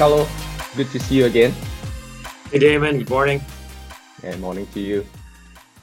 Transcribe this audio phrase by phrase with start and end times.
[0.00, 0.26] Carlo.
[0.78, 1.52] Good to see you again.
[2.50, 2.96] Hey, Damon.
[3.00, 3.44] Good morning.
[4.22, 5.04] And morning to you.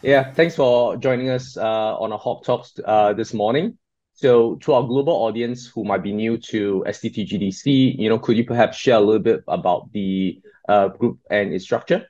[0.02, 3.78] Yeah, thanks for joining us uh, on our Hawk Talks uh, this morning.
[4.14, 8.38] So, to our global audience who might be new to STT GDC, you know, could
[8.38, 12.08] you perhaps share a little bit about the uh, group and its structure?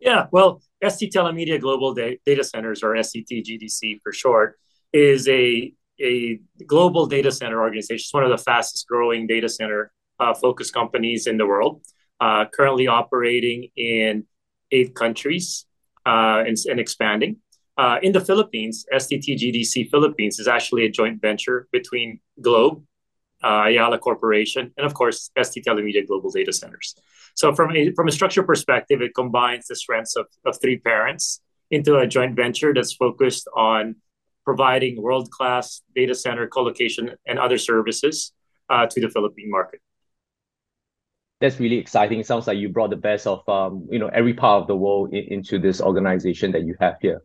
[0.00, 4.56] Yeah, well, ST Telemedia Global Data Centers, or STT GDC for short,
[4.92, 7.96] is a a global data center organization.
[7.96, 9.90] It's one of the fastest growing data center
[10.34, 11.82] focused companies in the world,
[12.20, 14.24] uh, currently operating in
[14.70, 15.66] eight countries
[16.06, 17.36] uh, and, and, expanding.
[17.76, 22.82] Uh, in the Philippines, STT GDC Philippines is actually a joint venture between Globe,
[23.44, 26.94] uh, Ayala Corporation, and of course, ST Telemedia Global Data Centers.
[27.34, 31.42] So, from a, from a structure perspective, it combines the strengths of, of three parents
[31.70, 33.96] into a joint venture that's focused on
[34.44, 38.32] providing world class data center colocation and other services
[38.70, 39.80] uh, to the Philippine market
[41.40, 42.20] that's really exciting.
[42.20, 44.76] It sounds like you brought the best of um, you know every part of the
[44.76, 47.22] world in, into this organization that you have here.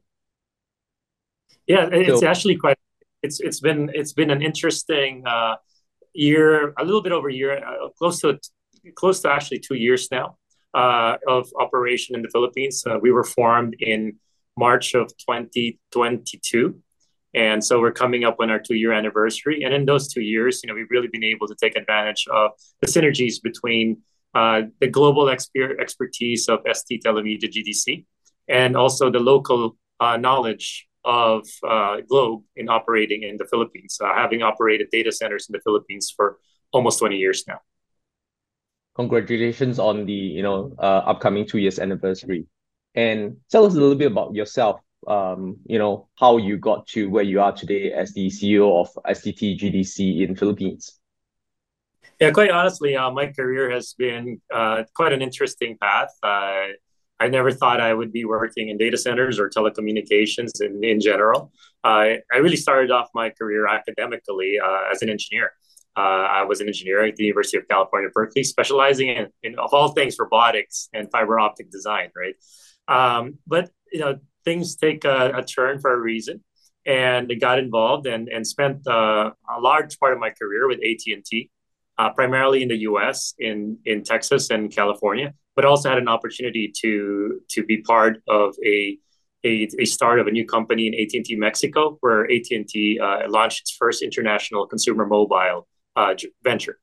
[1.67, 2.77] Yeah, it's so, actually quite.
[3.23, 5.55] It's it's been it's been an interesting uh,
[6.13, 8.39] year, a little bit over a year, uh, close to
[8.95, 10.37] close to actually two years now
[10.73, 12.83] uh, of operation in the Philippines.
[12.85, 14.17] Uh, we were formed in
[14.57, 16.75] March of 2022.
[17.33, 19.63] And so we're coming up on our two year anniversary.
[19.63, 22.51] And in those two years, you know, we've really been able to take advantage of
[22.81, 24.01] the synergies between
[24.33, 28.05] uh, the global exper- expertise of ST Telemedia GDC
[28.47, 34.13] and also the local uh, knowledge of uh, Globe in operating in the Philippines, uh,
[34.13, 36.37] having operated data centers in the Philippines for
[36.71, 37.59] almost 20 years now.
[38.95, 42.45] Congratulations on the you know uh, upcoming two years anniversary.
[42.93, 47.09] And tell us a little bit about yourself um, you know, how you got to
[47.09, 50.99] where you are today as the CEO of STT GDC in Philippines.
[52.19, 56.09] Yeah, quite honestly, uh, my career has been uh, quite an interesting path.
[56.21, 56.67] Uh,
[57.19, 61.51] I never thought I would be working in data centers or telecommunications in, in general.
[61.83, 65.51] I really started off my career academically uh, as an engineer.
[65.95, 65.99] Uh,
[66.39, 69.89] I was an engineer at the University of California, Berkeley, specializing in, in of all
[69.89, 72.35] things robotics and fiber optic design, right?
[72.87, 76.43] Um, but you know, things take a, a turn for a reason
[76.85, 80.79] and I got involved and, and spent uh, a large part of my career with
[80.79, 81.49] AT&T,
[81.97, 86.71] uh, primarily in the U.S., in, in Texas and California, but also had an opportunity
[86.81, 88.97] to, to be part of a,
[89.43, 93.71] a, a start of a new company in AT&T Mexico, where AT&T uh, launched its
[93.71, 96.79] first international consumer mobile uh, venture.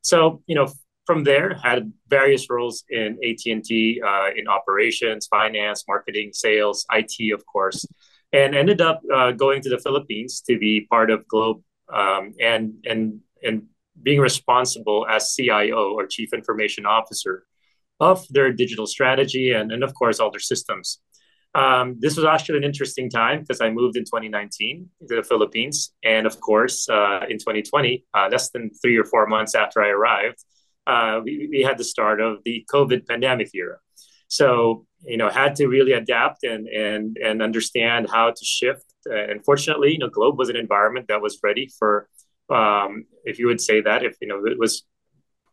[0.00, 0.68] So, you know,
[1.06, 7.44] from there had various roles in AT&T uh, in operations, finance, marketing, sales, IT, of
[7.46, 7.86] course,
[8.32, 12.74] and ended up uh, going to the Philippines to be part of Globe um, and
[12.86, 13.64] and and
[14.02, 17.46] being responsible as CIO or Chief Information Officer
[18.00, 21.00] of their digital strategy and, and of course all their systems.
[21.54, 25.92] Um, this was actually an interesting time because I moved in 2019 to the Philippines,
[26.02, 29.90] and of course uh, in 2020, uh, less than three or four months after I
[29.90, 30.44] arrived,
[30.86, 33.78] uh, we, we had the start of the COVID pandemic era.
[34.28, 38.84] So, you know, had to really adapt and and and understand how to shift.
[39.08, 42.08] Uh, and fortunately, you know, Globe was an environment that was ready for,
[42.48, 44.84] um, if you would say that, if you know, it was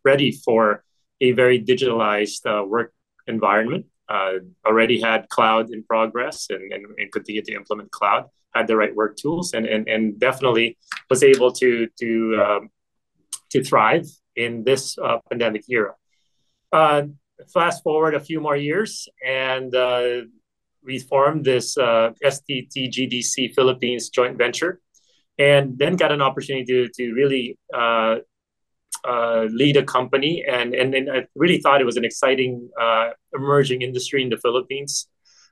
[0.05, 0.83] ready for
[1.19, 2.93] a very digitalized uh, work
[3.27, 3.85] environment.
[4.09, 8.25] Uh, already had cloud in progress and, and, and continued to implement cloud.
[8.53, 10.77] Had the right work tools and and, and definitely
[11.09, 12.09] was able to to
[12.45, 12.69] um,
[13.51, 15.93] to thrive in this uh, pandemic era.
[16.71, 17.03] Uh,
[17.53, 20.21] fast forward a few more years, and uh,
[20.83, 24.79] we formed this uh, STT GDC Philippines joint venture,
[25.37, 28.17] and then got an opportunity to to really uh,
[29.05, 32.69] uh, lead a company, and, and and I really thought it was an exciting
[33.33, 35.07] emerging industry in the Philippines.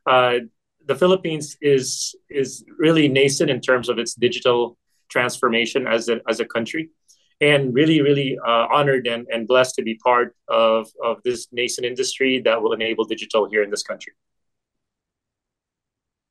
[0.06, 4.78] the Philippines is is really nascent in terms of its digital
[5.10, 6.90] transformation as a as a country
[7.42, 11.86] and really, really uh, honored and, and blessed to be part of, of this nascent
[11.86, 14.14] industry that will enable digital here in this country.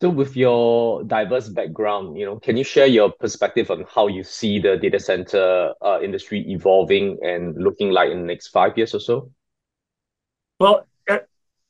[0.01, 4.23] So, with your diverse background, you know, can you share your perspective on how you
[4.23, 8.95] see the data center uh, industry evolving and looking like in the next five years
[8.95, 9.33] or so?
[10.61, 11.19] Well, uh,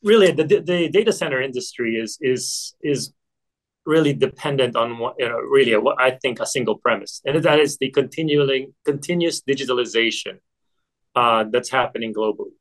[0.02, 3.14] really, the, the data center industry is is is
[3.88, 7.58] really dependent on what, you know, really what I think a single premise, and that
[7.58, 10.34] is the continuing continuous digitalization
[11.16, 12.56] uh, that's happening globally.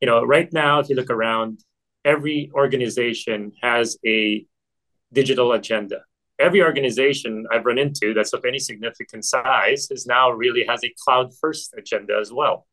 [0.00, 1.60] You know, right now, if you look around,
[2.04, 4.46] every organization has a
[5.12, 5.98] digital agenda.
[6.38, 10.92] Every organization I've run into that's of any significant size is now really has a
[11.04, 12.66] cloud first agenda as well.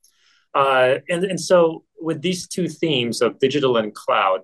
[0.56, 4.40] Uh, and, and so with these two themes of digital and cloud,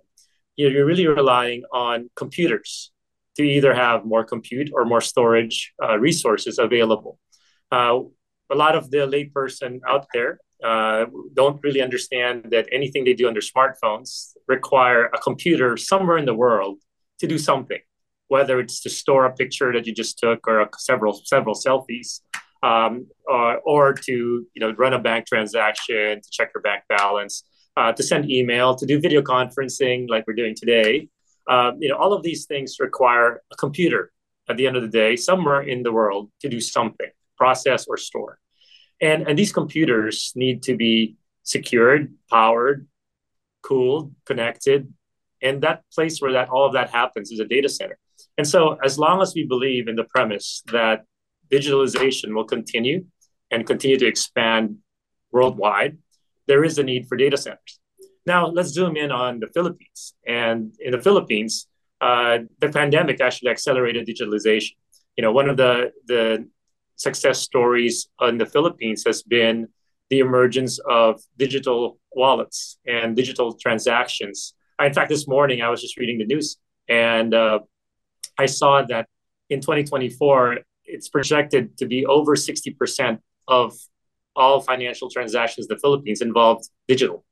[0.58, 2.92] you're really relying on computers
[3.36, 7.20] to either have more compute or more storage uh, resources available.
[7.72, 8.00] Uh,
[8.52, 13.28] a lot of the layperson out there uh, don't really understand that anything they do
[13.28, 16.78] on their smartphones require a computer somewhere in the world
[17.20, 17.80] to do something,
[18.28, 22.22] whether it's to store a picture that you just took or a, several several selfies,
[22.64, 27.44] um, or, or to you know run a bank transaction, to check your bank balance,
[27.78, 31.10] uh, to send email, to do video conferencing like we're doing today.
[31.48, 34.12] Uh, you know, all of these things require a computer
[34.50, 37.98] at the end of the day somewhere in the world to do something, process or
[37.98, 38.40] store.
[39.02, 42.88] And, and these computers need to be secured, powered,
[43.62, 44.94] cooled, connected.
[45.42, 47.98] And that place where that all of that happens is a data center.
[48.38, 51.06] And so as long as we believe in the premise that
[51.52, 53.06] digitalization will continue
[53.52, 54.78] and continue to expand
[55.32, 55.98] worldwide,
[56.48, 57.80] there is a need for data centers.
[58.26, 60.14] Now, let's zoom in on the Philippines.
[60.26, 61.68] And in the Philippines,
[62.02, 64.76] uh, the pandemic actually accelerated digitalization.
[65.16, 66.48] You know, one of the, the
[66.96, 69.68] success stories in the Philippines has been
[70.10, 74.54] the emergence of digital wallets and digital transactions.
[74.80, 76.58] In fact, this morning I was just reading the news
[76.88, 77.60] and uh,
[78.38, 79.08] I saw that
[79.50, 83.74] in 2024, it's projected to be over 60% of
[84.36, 87.25] all financial transactions in the Philippines involved digital.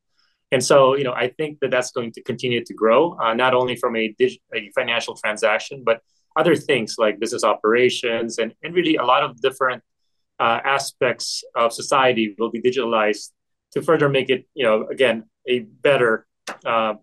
[0.53, 3.55] And so, you know, I think that that's going to continue to grow, uh, not
[3.55, 6.01] only from a, dig- a financial transaction, but
[6.35, 9.81] other things like business operations and, and really a lot of different
[10.39, 13.31] uh, aspects of society will be digitalized
[13.71, 16.27] to further make it, you know, again, a better
[16.65, 16.93] uh,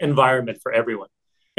[0.00, 1.08] environment for everyone.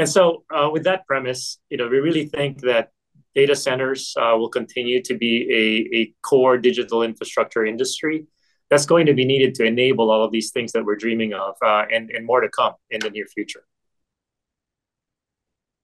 [0.00, 2.90] And so, uh, with that premise, you know, we really think that
[3.36, 8.26] data centers uh, will continue to be a, a core digital infrastructure industry
[8.72, 11.54] that's going to be needed to enable all of these things that we're dreaming of
[11.62, 13.64] uh, and, and more to come in the near future.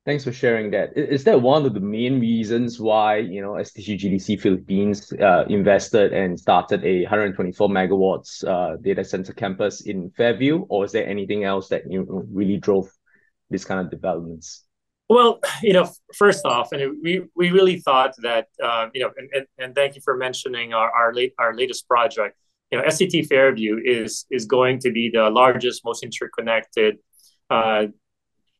[0.06, 0.96] Thanks for sharing that.
[0.96, 6.14] Is that one of the main reasons why you know STT GDC Philippines uh, invested
[6.14, 11.44] and started a 124 megawatts uh, data center campus in Fairview, or is there anything
[11.44, 12.88] else that you know, really drove
[13.50, 14.64] this kind of developments?
[15.10, 19.28] Well, you know, first off, and we we really thought that uh, you know, and,
[19.34, 22.34] and, and thank you for mentioning our our late our latest project.
[22.70, 26.98] You know, STT Fairview is is going to be the largest, most interconnected,
[27.50, 27.86] uh,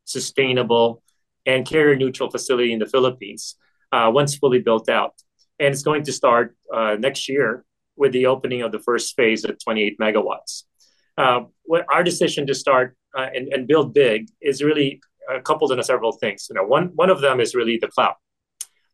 [0.05, 1.03] sustainable
[1.45, 3.55] and carrier neutral facility in the Philippines
[3.91, 5.13] uh, once fully built out.
[5.59, 7.65] And it's going to start uh, next year
[7.95, 10.63] with the opening of the first phase at 28 megawatts.
[11.17, 11.41] Uh,
[11.93, 15.01] our decision to start uh, and, and build big is really
[15.43, 16.47] coupled in several things.
[16.49, 18.15] You know, one, one of them is really the cloud.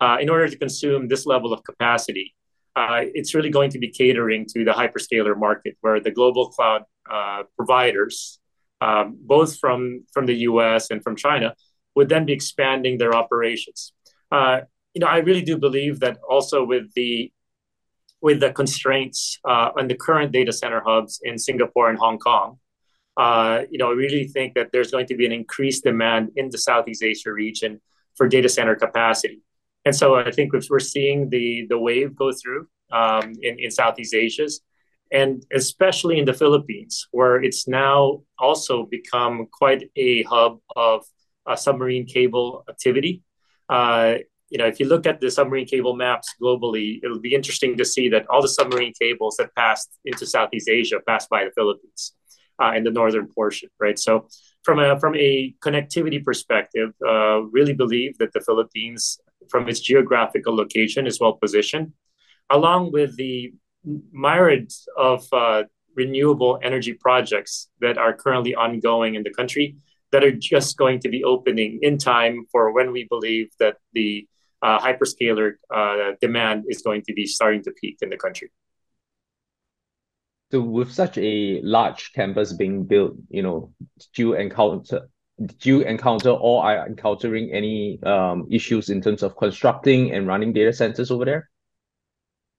[0.02, 2.36] Uh, in order to consume this level of capacity,
[2.76, 6.84] uh, it's really going to be catering to the hyperscaler market, where the global cloud
[7.56, 8.40] providers,
[8.82, 11.56] um, both from, from the US and from China,
[11.96, 13.94] would then be expanding their operations.
[14.32, 14.62] Uh,
[14.94, 17.32] you know, I really do believe that also with the
[18.22, 22.58] with the constraints uh, on the current data center hubs in Singapore and Hong Kong,
[23.18, 26.50] uh, you know, I really think that there's going to be an increased demand in
[26.50, 27.82] the Southeast Asia region
[28.16, 29.42] for data center capacity.
[29.86, 34.14] And so I think we're seeing the the wave go through um, in, in Southeast
[34.14, 34.48] Asia,
[35.12, 41.06] and especially in the Philippines, where it's now also become quite a hub of
[41.46, 43.24] uh, submarine cable activity.
[43.70, 44.16] Uh,
[44.50, 47.86] you know, if you look at the submarine cable maps globally, it'll be interesting to
[47.86, 52.14] see that all the submarine cables that passed into Southeast Asia passed by the Philippines
[52.62, 53.98] uh, in the northern portion, right?
[53.98, 54.28] So,
[54.64, 60.56] from a from a connectivity perspective, uh, really believe that the Philippines, from its geographical
[60.56, 61.94] location, is well positioned,
[62.50, 63.54] along with the
[64.12, 65.64] myriad of uh,
[65.96, 69.78] renewable energy projects that are currently ongoing in the country
[70.12, 74.28] that are just going to be opening in time for when we believe that the
[74.62, 78.52] uh, hyperscaler uh, demand is going to be starting to peak in the country.
[80.52, 83.74] So, with such a large campus being built, you know,
[84.14, 85.10] do you encounter
[85.44, 90.54] do you encounter or are encountering any um, issues in terms of constructing and running
[90.54, 91.50] data centers over there?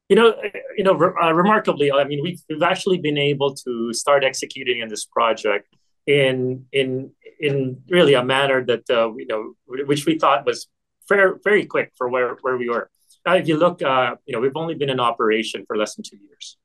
[0.09, 0.35] You know,
[0.77, 4.89] you know, uh, remarkably, I mean, we've, we've actually been able to start executing in
[4.89, 5.69] this project
[6.07, 10.69] in in in really a manner that uh, you know which we thought was
[11.09, 12.89] fair, very quick for where where we were.
[13.25, 16.05] Now, if you look, uh, you know, we've only been in operation for less than
[16.05, 16.57] two years,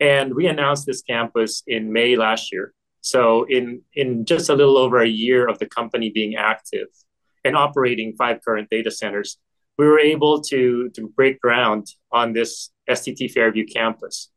[0.00, 2.74] and we announced this campus in May last year.
[3.02, 6.88] So in in just a little over a year of the company being active
[7.44, 9.38] and operating five current data centers,
[9.76, 14.30] we were able to to break ground on this STT Fairview campus.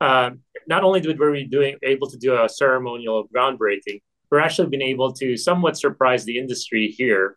[0.00, 0.30] uh,
[0.66, 4.00] not only did we doing able to do a ceremonial groundbreaking,
[4.30, 7.36] we're actually been able to somewhat surprise the industry here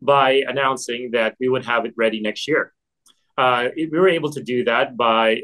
[0.00, 2.72] by announcing that we would have it ready next year.
[3.36, 5.42] Uh, we were able to do that by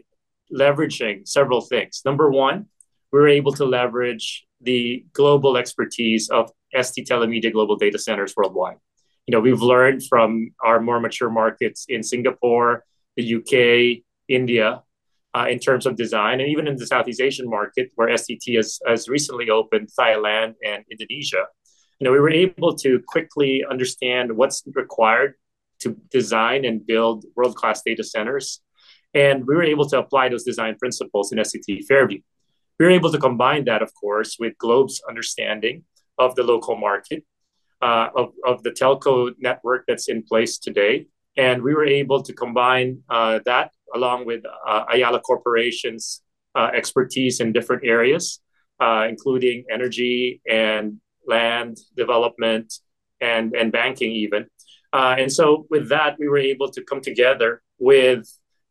[0.53, 2.03] leveraging several things.
[2.05, 2.67] Number one,
[3.13, 6.51] we were able to leverage the global expertise of
[6.81, 8.79] ST Telemedia Global Data Centers worldwide.
[9.27, 12.85] You know, we've learned from our more mature markets in Singapore,
[13.17, 14.83] the UK, India,
[15.35, 18.81] uh, in terms of design, and even in the Southeast Asian market, where STT has,
[18.87, 21.47] has recently opened Thailand and Indonesia.
[22.01, 25.35] You know, we were able to quickly understand what's required
[25.81, 28.61] to design and build world-class data centers,
[29.15, 32.21] and we were able to apply those design principles in STT Fairview.
[32.83, 35.85] We were able to combine that, of course, with Globe's understanding
[36.19, 37.25] of the local market,
[37.81, 41.07] uh, of, of the telco network that's in place today.
[41.37, 46.23] And we were able to combine uh, that along with uh, Ayala Corporation's
[46.57, 48.41] uh, expertise in different areas,
[48.81, 52.75] uh, including energy and land development
[53.21, 54.47] and, and banking, even.
[54.93, 58.27] Uh, and so, with that, we were able to come together with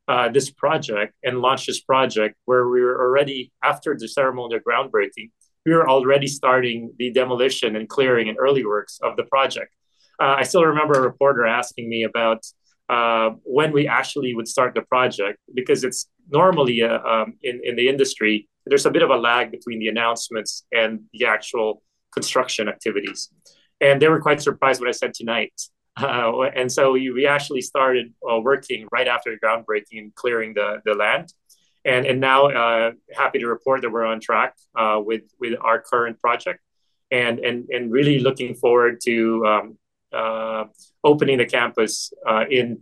[0.08, 5.30] uh, this project and launch this project where we were already, after the ceremonial groundbreaking,
[5.66, 9.74] we were already starting the demolition and clearing and early works of the project.
[10.20, 12.44] Uh, I still remember a reporter asking me about
[12.90, 17.76] uh, when we actually would start the project because it's normally uh, um, in, in
[17.76, 21.82] the industry, there's a bit of a lag between the announcements and the actual
[22.14, 23.30] construction activities.
[23.80, 25.54] And they were quite surprised what I said tonight.
[25.98, 30.82] Uh, and so we, we actually started uh, working right after groundbreaking and clearing the,
[30.86, 31.32] the land.
[31.84, 35.82] And, and now uh, happy to report that we're on track uh, with, with our
[35.82, 36.60] current project
[37.10, 39.78] and, and, and really looking forward to um,
[40.14, 40.66] uh,
[41.04, 42.82] opening the campus uh, in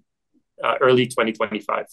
[0.81, 1.85] early 2025.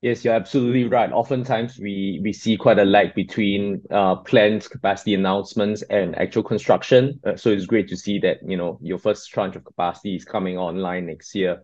[0.00, 1.10] Yes, you're absolutely right.
[1.10, 7.18] Oftentimes we we see quite a lag between uh, planned capacity announcements and actual construction.
[7.26, 10.24] Uh, so it's great to see that you know your first tranche of capacity is
[10.24, 11.62] coming online next year.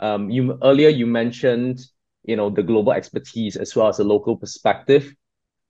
[0.00, 1.80] Um, you earlier you mentioned
[2.24, 5.14] you know the global expertise as well as the local perspective.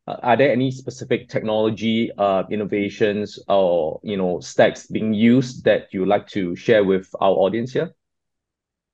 [0.07, 5.93] Uh, are there any specific technology uh, innovations or you know stacks being used that
[5.95, 7.95] you like to share with our audience here?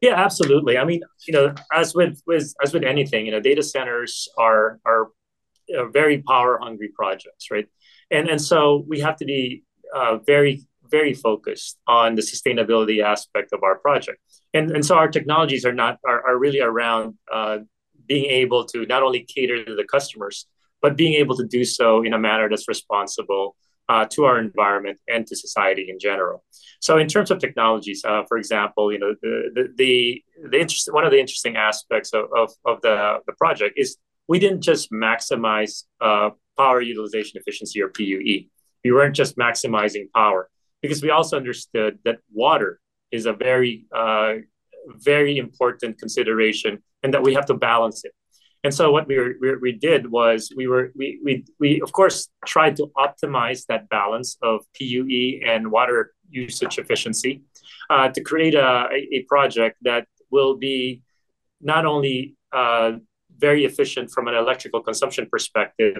[0.00, 0.76] Yeah, absolutely.
[0.76, 4.78] I mean, you know, as with, with as with anything, you know, data centers are
[4.84, 5.08] are
[5.92, 7.66] very power hungry projects, right?
[8.10, 13.52] And and so we have to be uh, very very focused on the sustainability aspect
[13.52, 14.18] of our project.
[14.54, 17.58] And and so our technologies are not are, are really around uh,
[18.06, 20.46] being able to not only cater to the customers,
[20.82, 23.56] but being able to do so in a manner that's responsible
[23.88, 26.44] uh, to our environment and to society in general.
[26.80, 30.92] So, in terms of technologies, uh, for example, you know the the the, the interest,
[30.92, 33.96] one of the interesting aspects of, of, of the the project is
[34.28, 38.48] we didn't just maximize uh, power utilization efficiency or PUE.
[38.84, 40.48] We weren't just maximizing power
[40.82, 44.34] because we also understood that water is a very uh,
[44.88, 48.12] very important consideration and that we have to balance it
[48.66, 52.28] and so what we, were, we, did was we were we, we we of course
[52.44, 57.42] tried to optimize that balance of PUE and water usage efficiency
[57.90, 61.02] uh, to create a, a project that will be
[61.60, 62.92] not only uh,
[63.38, 65.98] very efficient from an electrical consumption perspective,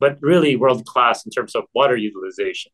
[0.00, 2.72] but really world class in terms of water utilization.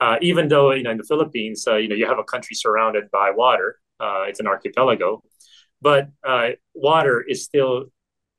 [0.00, 2.54] Uh, even though you know in the Philippines, uh, you know you have a country
[2.54, 5.20] surrounded by water, uh, it's an archipelago,
[5.82, 7.86] but uh, water is still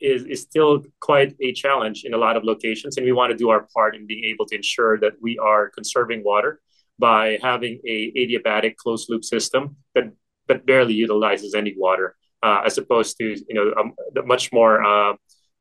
[0.05, 2.97] is, is still quite a challenge in a lot of locations.
[2.97, 5.69] And we want to do our part in being able to ensure that we are
[5.69, 6.61] conserving water
[6.99, 10.11] by having a adiabatic closed loop system that,
[10.47, 13.93] that barely utilizes any water, uh, as opposed to you know um,
[14.25, 15.13] much more uh,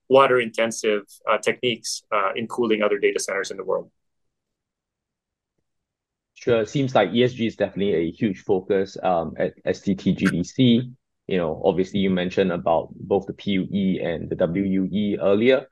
[0.09, 3.91] water intensive uh, techniques uh, in cooling other data centers in the world.
[6.35, 10.93] Sure, it seems like ESG is definitely a huge focus um, at STT GDC
[11.27, 15.67] you know, obviously you mentioned about both the PUE and the WUE earlier.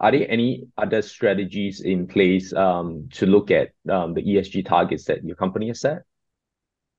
[0.00, 5.04] Are there any other strategies in place um, to look at um, the ESG targets
[5.06, 6.02] that your company has set?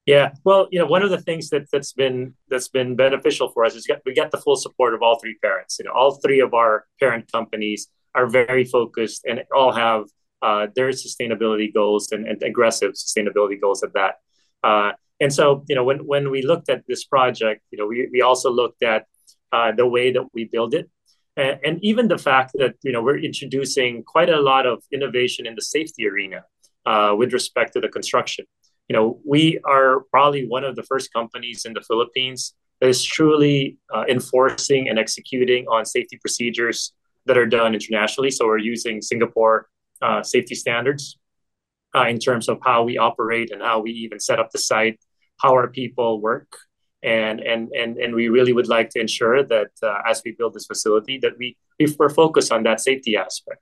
[0.05, 3.63] Yeah, well, you know, one of the things that that's been that's been beneficial for
[3.63, 5.77] us is we get the full support of all three parents.
[5.77, 10.05] You know, all three of our parent companies are very focused and all have
[10.41, 14.15] uh, their sustainability goals and, and aggressive sustainability goals at that.
[14.63, 18.07] Uh, and so, you know, when, when we looked at this project, you know, we,
[18.11, 19.05] we also looked at
[19.51, 20.89] uh, the way that we build it.
[21.35, 25.45] And, and, even the fact that, you know, we're introducing quite a lot of innovation
[25.45, 26.43] in the safety arena
[26.85, 28.45] uh, with respect to the construction.
[28.87, 33.03] You know, we are probably one of the first companies in the Philippines that is
[33.03, 36.93] truly uh, enforcing and executing on safety procedures
[37.25, 38.31] that are done internationally.
[38.31, 39.67] So we're using Singapore
[40.23, 41.19] safety standards
[42.07, 44.99] in terms of how we operate and how we even set up the site,
[45.41, 46.51] how our people work.
[47.01, 50.53] And and and and we really would like to ensure that uh, as we build
[50.53, 51.55] this facility, that we
[51.97, 53.61] we're focused on that safety aspect.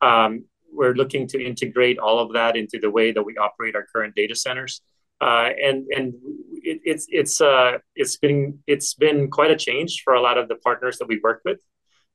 [0.00, 3.86] Um, we're looking to integrate all of that into the way that we operate our
[3.92, 4.82] current data centers.
[5.20, 6.14] Uh, and and
[7.40, 11.08] uh, it's been it's been quite a change for a lot of the partners that
[11.08, 11.58] we work with,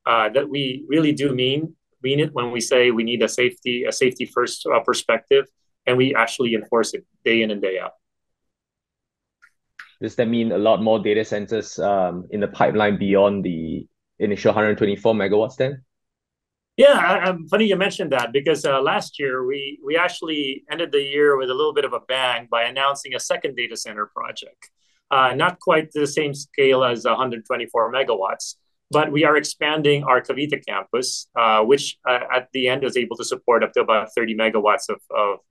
[0.05, 5.45] that we really do mean mean it when we say we need a safety-first perspective,
[5.85, 7.91] and we actually enforce it day in and day out.
[10.01, 13.87] Does that mean a lot more data centers um, in the pipeline beyond the
[14.19, 15.83] initial 124 MW then?
[16.77, 21.49] Yeah, funny you mentioned that because uh, last year, we actually ended the year with
[21.49, 24.71] a little bit of a bang by announcing a second data center project.
[25.11, 28.55] Uh, not quite the same scale as 124 MW,
[28.89, 33.25] but we are expanding our Cavite campus, uh, which at the end is able to
[33.25, 34.77] support up to about 30 MW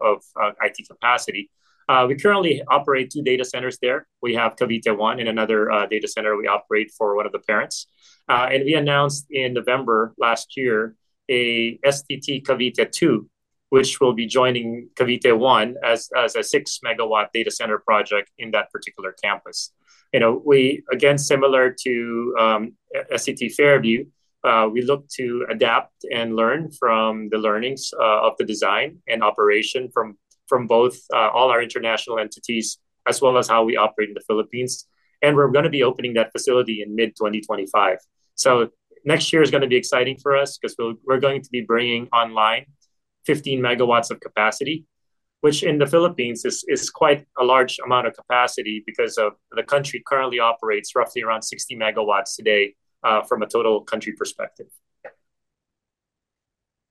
[0.00, 0.22] of
[0.62, 1.50] IT capacity.
[1.90, 4.06] Uh, we currently operate two data centers there.
[4.22, 7.40] We have Cavite 1 and another uh, data center we operate for one of the
[7.40, 7.88] parents.
[8.28, 10.94] Uh, and we announced in November last year
[11.28, 13.28] a STT Cavite 2,
[13.70, 18.52] which will be joining Cavite 1 as as a 6 megawatt data center project in
[18.52, 19.72] that particular campus.
[20.12, 22.72] You know, we, again, similar to um,
[23.12, 24.04] STT Fairview,
[24.72, 30.18] we look to adapt and learn from the learnings of the design and operation from
[30.66, 32.78] both uh, all our international entities
[33.08, 34.86] as well as how we operate in the Philippines.
[35.22, 37.96] And we're going to be opening that facility in mid-2025.
[38.34, 38.70] So
[39.04, 42.08] Next year is going to be exciting for us because we're going to be bringing
[42.08, 42.66] online
[43.26, 44.84] 15 megawatts of capacity,
[45.40, 49.62] which in the Philippines is is quite a large amount of capacity because of the
[49.62, 54.66] country currently operates roughly around 60 megawatts today uh, from a total country perspective.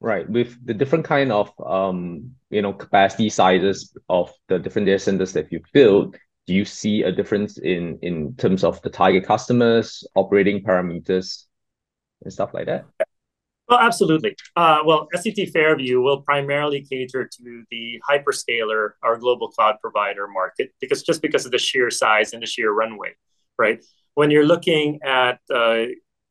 [0.01, 0.29] Right.
[0.29, 5.33] With the different kind of um, you know, capacity sizes of the different data centers
[5.33, 6.15] that you've built,
[6.47, 11.45] do you see a difference in in terms of the target customers, operating parameters,
[12.23, 12.85] and stuff like that?
[13.67, 14.35] Well, absolutely.
[14.55, 20.71] Uh, Well, STT Fairview will primarily cater to the hyperscaler, our global cloud provider market,
[20.81, 23.13] because just because of the sheer size and the sheer runway,
[23.59, 23.83] right?
[24.15, 25.39] When you're looking at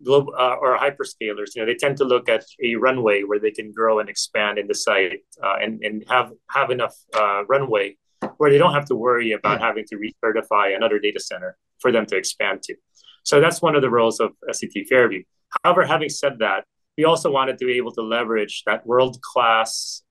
[0.07, 3.99] Uh, hyperscalers, you know, they tend to look at a runway where they can grow
[3.99, 7.97] and expand in the site uh, and and have have enough uh, runway
[8.37, 12.07] where they don't have to worry about having to recertify another data center for them
[12.07, 12.77] to expand to.
[13.25, 15.25] So that's one of the roles of STT Fairview.
[15.65, 16.65] However, having said that,
[16.97, 20.03] we also wanted to be able to leverage that world-class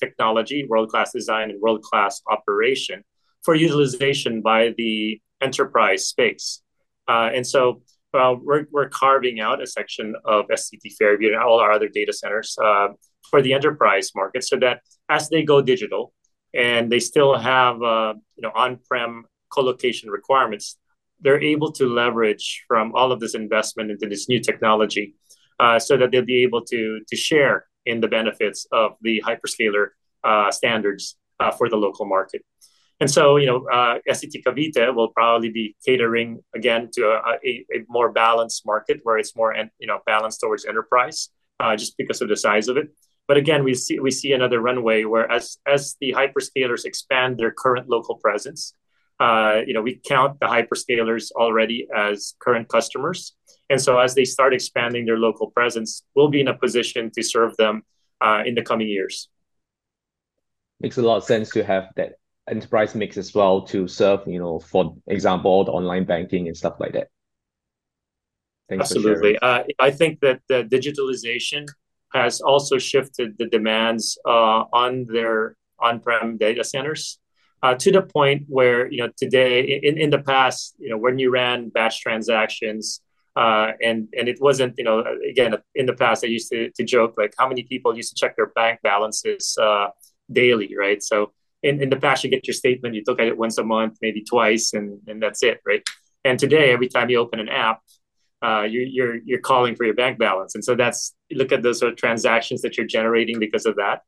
[0.00, 3.04] technology, world-class design, and world-class operation
[3.44, 6.62] for utilization by the enterprise space.
[7.06, 7.82] And so
[8.14, 12.56] we're we're carving out a section of STT Fairview and all our other data centers
[12.62, 12.88] uh,
[13.30, 16.12] for the enterprise market so that as they go digital
[16.54, 20.78] and they still have uh, you know on-prem colocation requirements,
[21.20, 25.14] they're able to leverage from all of this investment into this new technology
[25.58, 29.88] uh, so that they'll be able to share in the benefits of the hyperscaler
[30.50, 31.16] standards
[31.58, 32.42] for the local market.
[33.00, 39.00] And so uh, STT Cavite will probably be catering, again, to a more balanced market
[39.02, 41.30] where it's more you know, balanced towards enterprise
[41.60, 42.88] uh, just because of the size of it.
[43.26, 47.50] But again, we see we see another runway where as as the hyperscalers expand their
[47.50, 48.74] current local presence,
[49.18, 53.34] uh, you know, we count the hyperscalers already as current customers.
[53.70, 57.22] And so as they start expanding their local presence, we'll be in a position to
[57.22, 57.82] serve them
[58.20, 59.30] uh, in the coming years.
[60.80, 62.16] Makes a lot of sense to have that
[62.48, 66.74] enterprise mix as well to serve, you know, for example, the online banking and stuff
[66.78, 67.08] like that.
[68.68, 68.90] Thanks.
[68.90, 69.38] Absolutely.
[69.38, 71.66] Uh, I think that the digitalization
[72.12, 77.18] has also shifted the demands uh, on their on-prem data centers
[77.62, 81.18] uh, to the point where you know today, in in the past, you know when
[81.18, 83.00] you ran batch transactions,
[83.36, 87.14] uh, and and it wasn't, you know again, in the past, I used to joke
[87.18, 89.58] like how many people used to check their bank balances
[90.30, 91.02] daily, right?
[91.02, 91.32] So
[91.64, 94.22] in the past, you get your statement, you look at it once a month, maybe
[94.22, 95.82] twice, and and that's it, right?
[96.24, 97.80] And today, every time you open an app,
[98.44, 100.54] uh, you're you're calling for your bank balance.
[100.54, 104.02] And so that's look at those sort of transactions that you're generating because of that.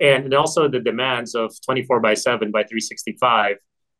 [0.00, 3.56] And and also the demands of 24 by 7 by 365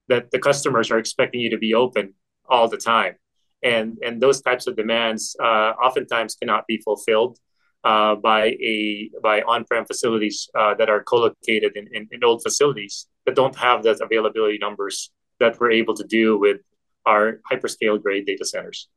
[0.08, 2.14] that the customers are expecting you to be open
[2.48, 3.14] all the time.
[3.62, 7.38] And those types of demands uh, oftentimes cannot be fulfilled
[7.82, 13.82] by a by on-prem facilities that are colocated in in old facilities that don't have
[13.82, 16.58] those availability numbers that we're able to do with
[17.04, 18.88] our hyperscale-grade data centers.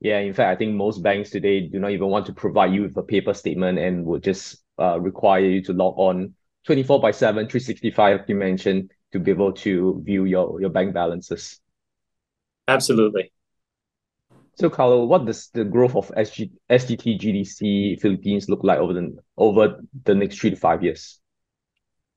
[0.00, 2.82] Yeah, in fact, I think most banks today do not even want to provide you
[2.82, 7.10] with a paper statement and would just uh, require you to log on 24 by
[7.10, 11.60] 7, 365, you mentioned, to be able to view your, your bank balances.
[12.66, 13.32] Absolutely.
[14.60, 19.16] So, Carlo, what does the growth of SG, STT GDC Philippines look like over the
[19.38, 21.18] over the next three to five years?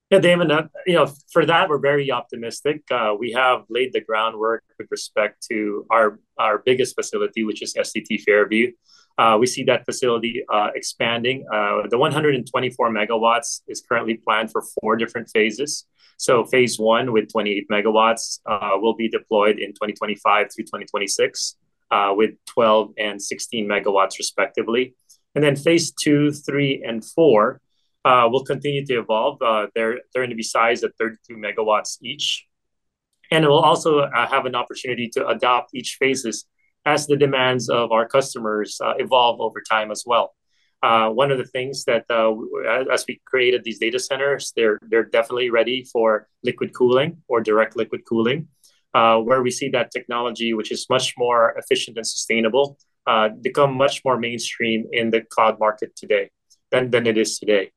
[0.10, 2.84] Yeah, Damon, uh, you know, for that, we're very optimistic.
[2.92, 7.74] Uh, we have laid the groundwork with respect to our, our biggest facility, which is
[7.76, 8.74] STT Fairview.
[9.18, 11.46] Uh, we see that facility uh, expanding.
[11.50, 15.86] Uh, the 124 megawatts is currently planned for four different phases.
[16.18, 21.56] So phase one with 28 megawatts uh, will be deployed in 2025 through 2026
[22.16, 24.96] with 12 and 16 megawatts respectively.
[25.36, 27.62] And then phase two, three, and four
[28.06, 29.42] uh, will continue to evolve.
[29.42, 32.46] Uh, they're they're going to be sized at 32 megawatts each,
[33.32, 36.46] and it will also uh, have an opportunity to adopt each phases
[36.86, 40.36] as the demands of our customers uh, evolve over time as well.
[40.82, 42.34] Uh, one of the things that uh,
[42.92, 47.78] as we created these data centers, they're they're definitely ready for liquid cooling or direct
[47.78, 48.48] liquid cooling,
[48.94, 52.78] where we see that technology, which is much more efficient and sustainable,
[53.42, 56.30] become much more mainstream in the cloud market today
[56.72, 57.72] than, than it is today.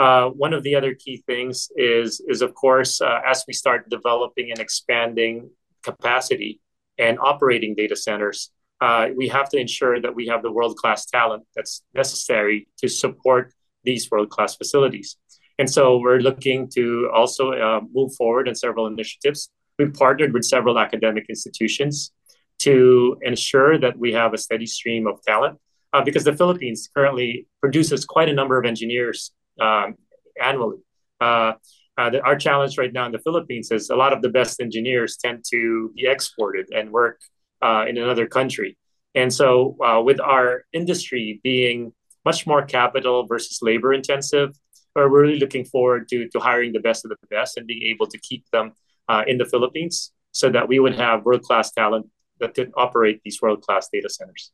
[0.00, 3.90] Uh, one of the other key things is, is of course, uh, as we start
[3.90, 5.50] developing and expanding
[5.82, 6.58] capacity
[6.96, 11.04] and operating data centers, uh, we have to ensure that we have the world class
[11.04, 13.52] talent that's necessary to support
[13.84, 15.18] these world class facilities.
[15.58, 19.50] And so we're looking to also uh, move forward in several initiatives.
[19.80, 22.12] We've partnered with several academic institutions
[22.58, 25.58] to ensure that we have a steady stream of talent
[25.94, 29.94] uh, because the Philippines currently produces quite a number of engineers um,
[30.38, 30.80] annually.
[31.18, 31.52] Uh,
[31.96, 34.60] uh, the, our challenge right now in the Philippines is a lot of the best
[34.60, 37.18] engineers tend to be exported and work
[37.62, 38.76] uh, in another country.
[39.14, 41.94] And so, uh, with our industry being
[42.26, 44.50] much more capital versus labor intensive,
[44.94, 48.06] we're really looking forward to, to hiring the best of the best and being able
[48.08, 48.72] to keep them
[49.10, 52.06] uh, in the Philippines so that we would have world class talent
[52.38, 54.52] that could operate these world class data centers.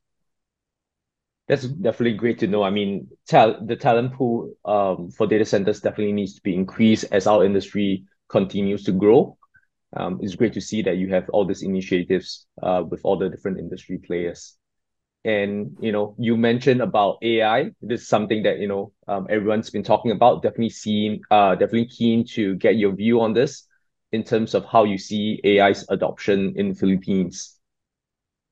[1.46, 2.62] That's definitely great to know.
[2.64, 7.26] I mean, the talent pool um, for data centers definitely needs to be increased as
[7.26, 9.36] our industry continues to grow.
[9.96, 13.28] Um, it's great to see that you have all these initiatives uh, with all the
[13.28, 14.56] different industry players.
[15.24, 17.70] And you know, you mentioned about AI.
[17.80, 20.42] This is something that you know um, everyone's been talking about.
[20.42, 23.66] Definitely seen, uh, definitely keen to get your view on this
[24.12, 27.58] in terms of how you see AI's adoption in Philippines.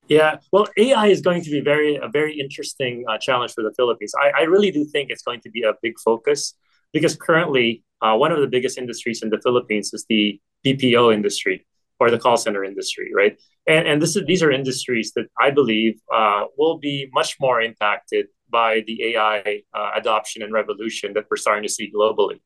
[0.08, 3.72] Yeah, well, AI is going to be very a very interesting uh, challenge for the
[3.74, 4.12] Philippines.
[4.20, 6.54] I, I really do think it's going to be a big focus
[6.92, 11.66] because currently uh, one of the biggest industries in the Philippines is the BPO industry
[12.00, 13.40] or the call center industry, right?
[13.66, 17.62] And and this is these are industries that I believe uh, will be much more
[17.62, 22.40] impacted by the AI uh, adoption and revolution that we're starting to see globally.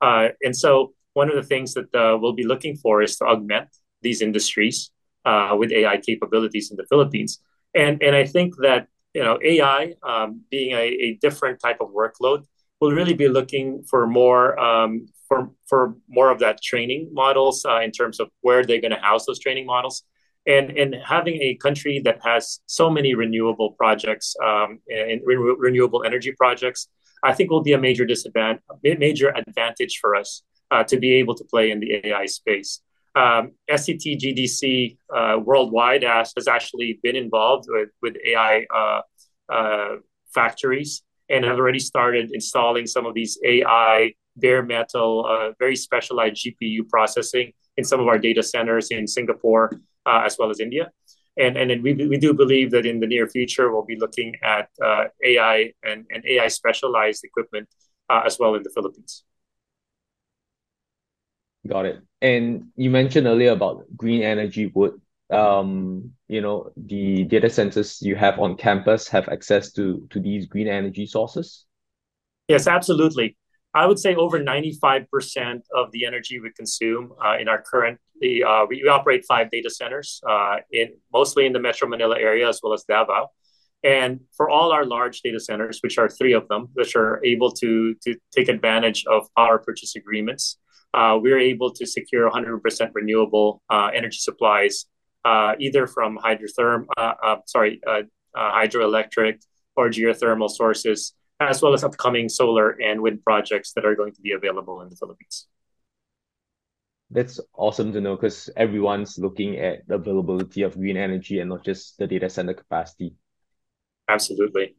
[0.00, 3.24] Uh, and so one of the things that uh, we'll be looking for is to
[3.24, 3.68] augment
[4.02, 4.90] these industries
[5.24, 7.40] uh, with AI capabilities in the Philippines.
[7.74, 11.88] And and I think that you know AI um, being a, a, different type of
[11.90, 12.44] workload
[12.80, 17.80] will really be looking for more um, for for more of that training models uh,
[17.80, 20.02] in terms of where they're going to house those training models.
[20.46, 26.02] And, and having a country that has so many renewable projects um, and re- renewable
[26.02, 26.88] energy projects,
[27.22, 31.34] I think will be a major disadvantage, major advantage for us uh, to be able
[31.34, 32.80] to play in the AI space
[33.14, 39.00] um, GDC uh, worldwide has, has actually been involved with, with AI uh,
[39.52, 39.96] uh,
[40.32, 46.44] factories and have already started installing some of these AI bare metal, uh, very specialized
[46.44, 49.72] GPU processing in some of our data centers in Singapore
[50.06, 50.90] uh, as well as India.
[51.36, 54.34] And, and then we, we do believe that in the near future, we'll be looking
[54.42, 54.68] at
[55.24, 57.68] AI and, and AI specialized equipment
[58.08, 59.24] as well in the Philippines.
[61.66, 62.00] Got it.
[62.22, 68.16] And you mentioned earlier about green energy would um you know the data centers you
[68.16, 71.66] have on campus have access to to these green energy sources?
[72.48, 73.36] Yes absolutely.
[73.72, 78.66] I would say over 95% of the energy we consume uh, in our current uh,
[78.68, 82.60] we, we, operate five data centers uh, in mostly in the metro manila area as
[82.62, 83.28] well as davao.
[83.84, 87.52] And for all our large data centers which are three of them which are able
[87.52, 90.58] to to take advantage of power purchase agreements
[90.92, 94.86] uh, we're able to secure 100% renewable uh, energy supplies,
[95.24, 98.02] uh, either from hydrotherm, uh, uh, sorry, uh,
[98.36, 99.40] hydroelectric
[99.76, 104.20] or geothermal sources, as well as upcoming solar and wind projects that are going to
[104.20, 105.46] be available in the Philippines.
[107.12, 111.64] That's awesome to know because everyone's looking at the availability of green energy and not
[111.64, 113.14] just the data center capacity.
[114.08, 114.76] Absolutely.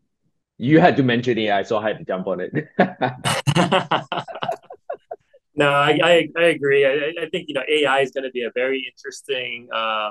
[0.58, 2.52] You had to mention AI, so I had to jump on it.
[5.62, 6.86] no, I, I, I agree.
[6.86, 10.10] I, I think you know AI is going to be a very interesting uh,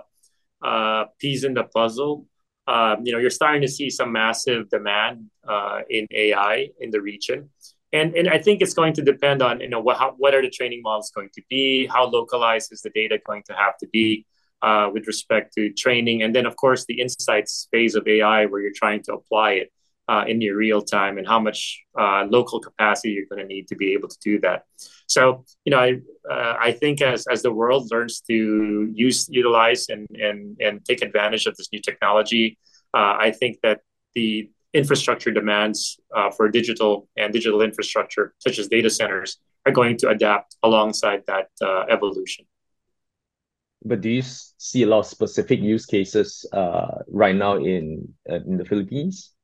[0.63, 2.27] uh, piece in the puzzle.
[2.67, 7.01] Um, you know, you're starting to see some massive demand uh, in AI in the
[7.01, 7.51] region,
[7.93, 10.43] and and I think it's going to depend on you know what how, what are
[10.43, 13.89] the training models going to be, how localized is the data going to have to
[13.89, 14.27] be
[14.63, 18.61] uh, with respect to training, and then of course the insights phase of AI where
[18.61, 19.73] you're trying to apply it
[20.11, 23.69] uh, in your real time and how much uh, local capacity you're going to need
[23.69, 24.65] to be able to do that.
[25.07, 25.91] So, you know, I
[26.29, 31.01] uh, I think as as the world learns to use, utilize, and and and take
[31.03, 32.59] advantage of this new technology,
[32.93, 33.81] uh, I think that
[34.17, 39.97] the infrastructure demands uh, for digital and digital infrastructure, such as data centers, are going
[39.99, 42.45] to adapt alongside that uh, evolution.
[43.85, 46.45] But do you see a lot of specific use cases
[47.23, 49.35] right now in in the Philippines?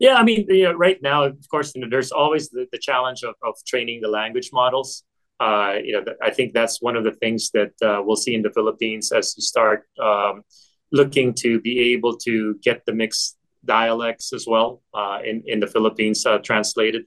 [0.00, 2.78] Yeah, I mean, you know, right now, of course, you know, there's always the, the
[2.78, 5.04] challenge of, of training the language models.
[5.38, 8.40] Uh, you know, I think that's one of the things that uh, we'll see in
[8.40, 10.42] the Philippines as you start um,
[10.90, 13.36] looking to be able to get the mixed
[13.66, 17.02] dialects as well uh, in in the Philippines uh, translated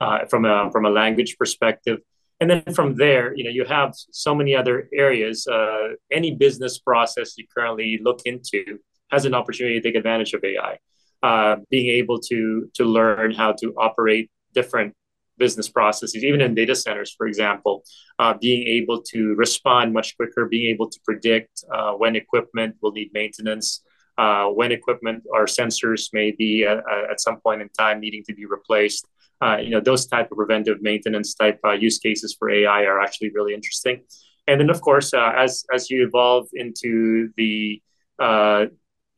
[0.00, 1.98] uh, from a from a language perspective.
[2.40, 5.46] And then from there, you know, you have so many other areas.
[5.48, 8.78] Uh, any business process you currently look into
[9.10, 10.78] has an opportunity to take advantage of AI
[11.22, 14.94] uh, being able to to learn how to operate different
[15.38, 17.84] business processes, even in data centers, for example,
[18.18, 22.92] uh, being able to respond much quicker, being able to predict uh, when equipment will
[22.92, 23.82] need maintenance,
[24.18, 28.46] uh, when equipment or sensors may be at, some point in time needing to be
[28.46, 29.06] replaced.
[29.42, 33.00] Uh, you know, those type of preventive maintenance type uh, use cases for AI are
[33.00, 34.02] actually really interesting.
[34.48, 37.82] And then, of course, as as you evolve into the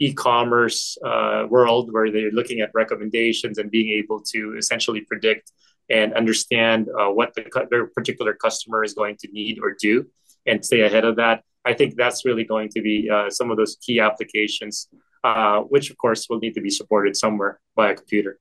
[0.01, 5.53] e-commerce uh, world where they're looking at recommendations and being able to essentially predict
[5.91, 10.07] and understand uh, what the, their particular customer is going to need or do
[10.47, 11.43] and stay ahead of that.
[11.65, 14.89] I think that's really going to be uh, some of those key applications
[15.25, 18.39] uh, which of course will need to be supported somewhere by a computer.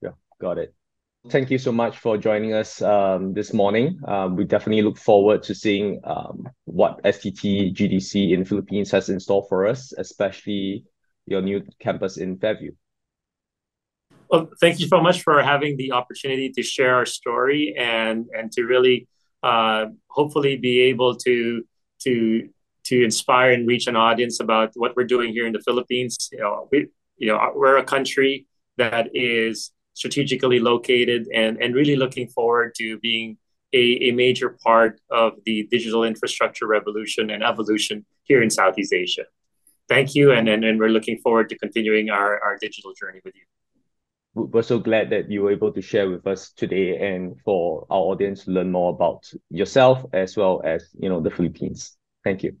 [0.00, 0.74] Yeah got it
[1.28, 4.00] Thank you so much for joining us um, this morning.
[4.08, 9.20] Um, we definitely look forward to seeing um, what STT GDC in Philippines has in
[9.20, 10.84] store for us, especially
[11.26, 12.72] your new campus in Fairview.
[14.30, 18.50] Well, thank you so much for having the opportunity to share our story and and
[18.52, 19.06] to really
[19.44, 21.62] uh, hopefully be able to
[22.00, 22.48] to
[22.84, 26.28] to inspire and reach an audience about what we're doing here in the Philippines.
[26.32, 31.96] You know, we you know we're a country that is strategically located and, and really
[31.96, 33.36] looking forward to being
[33.72, 39.24] a, a major part of the digital infrastructure revolution and evolution here in Southeast Asia.
[39.88, 43.34] Thank you, and, and, and we're looking forward to continuing our, our digital journey with
[43.34, 43.42] you.
[44.34, 47.98] We're so glad that you were able to share with us today and for our
[47.98, 51.98] audience to learn more about yourself as well as you know the Philippines.
[52.24, 52.56] Thank you.